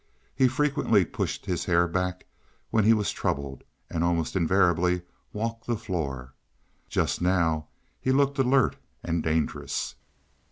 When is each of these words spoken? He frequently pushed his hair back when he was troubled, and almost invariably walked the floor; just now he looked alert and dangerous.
He 0.35 0.47
frequently 0.47 1.05
pushed 1.05 1.45
his 1.45 1.65
hair 1.65 1.85
back 1.87 2.25
when 2.71 2.85
he 2.85 2.91
was 2.91 3.11
troubled, 3.11 3.63
and 3.87 4.03
almost 4.03 4.35
invariably 4.35 5.03
walked 5.31 5.67
the 5.67 5.77
floor; 5.77 6.33
just 6.89 7.21
now 7.21 7.67
he 7.99 8.11
looked 8.11 8.39
alert 8.39 8.77
and 9.03 9.21
dangerous. 9.21 9.93